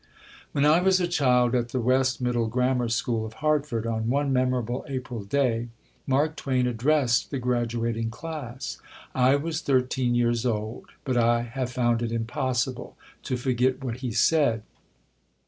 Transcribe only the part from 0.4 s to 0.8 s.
When